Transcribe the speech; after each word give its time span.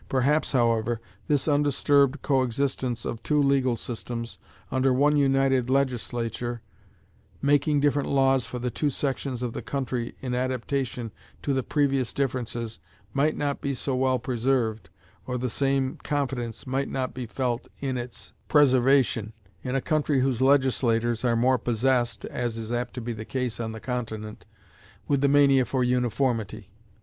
Perhaps, 0.09 0.53
however, 0.53 0.99
this 1.27 1.47
undisturbed 1.47 2.23
coexistence 2.23 3.05
of 3.05 3.21
two 3.21 3.39
legal 3.39 3.75
systems 3.75 4.39
under 4.71 4.91
one 4.91 5.15
united 5.15 5.69
Legislature, 5.69 6.63
making 7.39 7.79
different 7.81 8.09
laws 8.09 8.43
for 8.43 8.57
the 8.57 8.71
two 8.71 8.89
sections 8.89 9.43
of 9.43 9.53
the 9.53 9.61
country 9.61 10.15
in 10.19 10.33
adaptation 10.33 11.11
to 11.43 11.53
the 11.53 11.61
previous 11.61 12.13
differences, 12.13 12.79
might 13.13 13.37
not 13.37 13.61
be 13.61 13.75
so 13.75 13.95
well 13.95 14.17
preserved, 14.17 14.89
or 15.27 15.37
the 15.37 15.51
same 15.51 15.97
confidence 16.01 16.65
might 16.65 16.89
not 16.89 17.13
be 17.13 17.27
felt 17.27 17.67
in 17.79 17.95
its 17.95 18.33
preservation, 18.47 19.33
in 19.61 19.75
a 19.75 19.81
country 19.81 20.21
whose 20.21 20.41
legislators 20.41 21.23
are 21.23 21.35
more 21.35 21.59
possessed 21.59 22.25
(as 22.25 22.57
is 22.57 22.71
apt 22.71 22.95
to 22.95 23.01
be 23.01 23.13
the 23.13 23.23
case 23.23 23.59
on 23.59 23.71
the 23.71 23.79
Continent) 23.79 24.47
with 25.07 25.21
the 25.21 25.27
mania 25.27 25.63
for 25.63 25.83
uniformity. 25.83 26.71